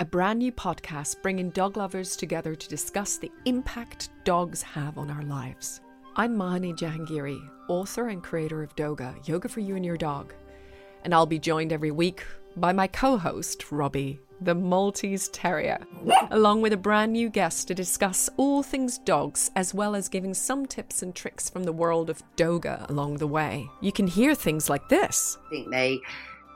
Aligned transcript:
a 0.00 0.04
brand 0.04 0.40
new 0.40 0.50
podcast 0.50 1.22
bringing 1.22 1.50
dog 1.50 1.76
lovers 1.76 2.16
together 2.16 2.54
to 2.54 2.68
discuss 2.68 3.16
the 3.16 3.30
impact 3.44 4.08
dogs 4.24 4.60
have 4.60 4.98
on 4.98 5.10
our 5.10 5.22
lives. 5.22 5.80
I'm 6.16 6.36
Mahny 6.36 6.74
Djahanguiri, 6.74 7.40
author 7.68 8.08
and 8.08 8.22
creator 8.22 8.62
of 8.62 8.74
Doga, 8.74 9.14
Yoga 9.28 9.48
for 9.48 9.60
You 9.60 9.76
and 9.76 9.84
Your 9.84 9.96
Dog. 9.96 10.34
And 11.04 11.14
I'll 11.14 11.26
be 11.26 11.38
joined 11.38 11.72
every 11.72 11.92
week 11.92 12.24
by 12.56 12.72
my 12.72 12.88
co 12.88 13.16
host, 13.16 13.70
Robbie, 13.70 14.18
the 14.40 14.54
Maltese 14.54 15.28
Terrier, 15.28 15.78
along 16.30 16.60
with 16.60 16.72
a 16.72 16.78
brand 16.78 17.12
new 17.12 17.28
guest 17.28 17.68
to 17.68 17.74
discuss 17.74 18.28
all 18.36 18.62
things 18.62 18.98
dogs, 18.98 19.50
as 19.54 19.74
well 19.74 19.94
as 19.94 20.08
giving 20.08 20.34
some 20.34 20.66
tips 20.66 21.02
and 21.02 21.14
tricks 21.14 21.48
from 21.48 21.62
the 21.62 21.72
world 21.72 22.10
of 22.10 22.22
Doga 22.36 22.88
along 22.90 23.18
the 23.18 23.28
way. 23.28 23.68
You 23.80 23.92
can 23.92 24.08
hear 24.08 24.34
things 24.34 24.68
like 24.68 24.88
this. 24.88 25.38
I 25.46 25.50
think 25.50 25.70
they 25.70 26.00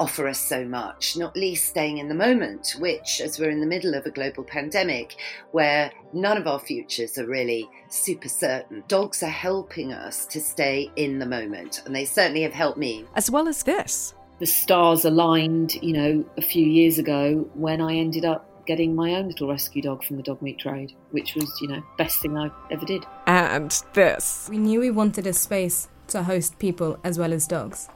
offer 0.00 0.28
us 0.28 0.40
so 0.40 0.64
much, 0.64 1.16
not 1.16 1.36
least 1.36 1.68
staying 1.68 1.98
in 1.98 2.08
the 2.08 2.14
moment, 2.14 2.76
which, 2.78 3.20
as 3.20 3.38
we're 3.38 3.50
in 3.50 3.60
the 3.60 3.66
middle 3.66 3.94
of 3.94 4.06
a 4.06 4.10
global 4.10 4.44
pandemic 4.44 5.16
where 5.52 5.90
none 6.12 6.36
of 6.36 6.46
our 6.46 6.58
futures 6.58 7.18
are 7.18 7.26
really 7.26 7.68
super 7.88 8.28
certain, 8.28 8.84
dogs 8.88 9.22
are 9.22 9.26
helping 9.26 9.92
us 9.92 10.26
to 10.26 10.40
stay 10.40 10.90
in 10.96 11.18
the 11.18 11.26
moment. 11.26 11.82
And 11.84 11.94
they 11.94 12.04
certainly 12.04 12.42
have 12.42 12.52
helped 12.52 12.78
me. 12.78 13.04
As 13.14 13.30
well 13.30 13.48
as 13.48 13.62
this. 13.62 14.14
The 14.38 14.46
stars 14.46 15.04
aligned, 15.04 15.74
you 15.82 15.92
know, 15.92 16.24
a 16.36 16.42
few 16.42 16.64
years 16.64 16.98
ago 16.98 17.48
when 17.54 17.80
I 17.80 17.96
ended 17.96 18.24
up 18.24 18.44
getting 18.66 18.94
my 18.94 19.14
own 19.14 19.28
little 19.28 19.48
rescue 19.48 19.82
dog 19.82 20.04
from 20.04 20.16
the 20.16 20.22
dog 20.22 20.40
meat 20.42 20.58
trade, 20.58 20.92
which 21.10 21.34
was, 21.34 21.50
you 21.60 21.68
know, 21.68 21.82
best 21.96 22.20
thing 22.20 22.36
I 22.36 22.50
ever 22.70 22.84
did. 22.84 23.04
And 23.26 23.70
this. 23.94 24.46
We 24.50 24.58
knew 24.58 24.80
we 24.80 24.90
wanted 24.90 25.26
a 25.26 25.32
space 25.32 25.88
to 26.08 26.22
host 26.22 26.58
people 26.58 26.98
as 27.02 27.18
well 27.18 27.32
as 27.32 27.46
dogs 27.46 27.88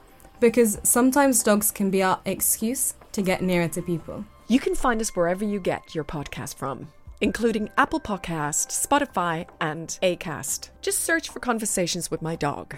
because 0.43 0.77
sometimes 0.83 1.41
dogs 1.41 1.71
can 1.71 1.89
be 1.89 2.03
our 2.03 2.19
excuse 2.25 2.95
to 3.13 3.21
get 3.21 3.41
nearer 3.41 3.69
to 3.69 3.81
people. 3.81 4.25
You 4.49 4.59
can 4.59 4.75
find 4.75 4.99
us 4.99 5.15
wherever 5.15 5.45
you 5.45 5.57
get 5.57 5.95
your 5.95 6.03
podcast 6.03 6.55
from, 6.55 6.89
including 7.21 7.69
Apple 7.77 8.01
Podcast, 8.01 8.67
Spotify, 8.67 9.47
and 9.61 9.97
Acast. 10.03 10.71
Just 10.81 10.99
search 10.99 11.29
for 11.29 11.39
Conversations 11.39 12.11
with 12.11 12.21
My 12.21 12.35
Dog. 12.35 12.75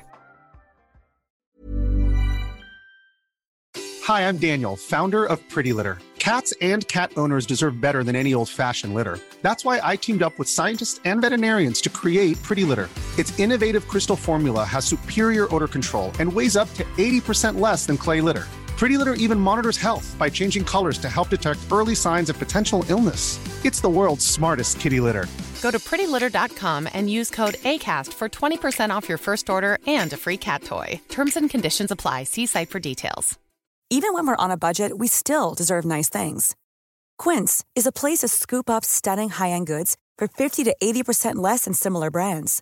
Hi, 4.03 4.27
I'm 4.27 4.38
Daniel, 4.38 4.75
founder 4.75 5.25
of 5.25 5.39
Pretty 5.50 5.73
Litter. 5.73 5.97
Cats 6.19 6.53
and 6.61 6.88
cat 6.88 7.13
owners 7.17 7.47
deserve 7.47 7.81
better 7.81 8.03
than 8.03 8.16
any 8.16 8.35
old-fashioned 8.35 8.94
litter. 8.94 9.17
That's 9.41 9.66
why 9.66 9.79
I 9.81 9.95
teamed 9.95 10.22
up 10.22 10.38
with 10.38 10.47
scientists 10.47 11.00
and 11.03 11.19
veterinarians 11.19 11.81
to 11.81 11.90
create 11.90 12.40
Pretty 12.44 12.63
Litter. 12.63 12.90
Its 13.18 13.38
innovative 13.40 13.88
crystal 13.88 14.16
formula 14.16 14.64
has 14.64 14.86
superior 14.86 15.53
odor 15.53 15.68
control 15.68 16.12
and 16.20 16.31
weighs 16.31 16.58
up 16.58 16.74
to 16.74 16.84
80% 16.98 17.59
less 17.59 17.86
than 17.86 17.98
clay 17.98 18.22
litter. 18.22 18.48
Pretty 18.78 18.98
Litter 18.98 19.14
even 19.14 19.40
monitors 19.40 19.78
health 19.78 20.16
by 20.20 20.30
changing 20.30 20.66
colors 20.66 20.98
to 20.98 21.09
help 21.09 21.30
detect 21.30 21.59
early 21.72 21.96
signs 21.96 22.30
of 22.30 22.38
potential 22.38 22.84
illness. 22.90 23.40
It's 23.64 23.81
the 23.81 23.90
world's 23.90 24.26
smartest 24.26 24.80
kitty 24.80 25.00
litter. 25.00 25.28
Go 25.62 25.72
to 25.72 25.80
prettylitter.com 25.80 26.90
and 26.94 27.09
use 27.09 27.30
code 27.30 27.56
ACAST 27.56 28.14
for 28.14 28.30
20% 28.30 28.90
off 28.92 29.09
your 29.09 29.18
first 29.18 29.50
order 29.50 29.78
and 29.88 30.12
a 30.14 30.18
free 30.18 30.38
cat 30.38 30.64
toy. 30.64 31.00
Terms 31.08 31.38
and 31.38 31.50
conditions 31.50 31.92
apply. 31.92 32.24
See 32.26 32.46
site 32.46 32.70
for 32.70 32.80
details. 32.80 33.40
Even 33.92 34.14
when 34.14 34.26
we're 34.28 34.36
on 34.36 34.52
a 34.52 34.58
budget, 34.58 34.97
we 34.97 35.08
still 35.08 35.53
deserve 35.53 35.86
nice 35.86 36.09
things. 36.09 36.56
Quince 37.18 37.64
is 37.76 37.86
a 37.86 37.92
place 37.92 38.20
to 38.20 38.28
scoop 38.28 38.70
up 38.70 38.84
stunning 38.84 39.30
high 39.30 39.52
end 39.52 39.68
goods 39.68 39.96
for 40.18 40.28
50 40.28 40.64
to 40.66 40.76
80% 40.84 41.36
less 41.36 41.66
than 41.66 41.74
similar 41.74 42.12
brands. 42.12 42.62